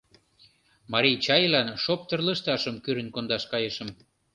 Марий 0.91 1.17
чайлан 1.25 1.67
шоптыр 1.83 2.19
лышташым 2.27 2.75
кӱрын 2.83 3.07
кондаш 3.15 3.43
кайышым. 3.51 3.89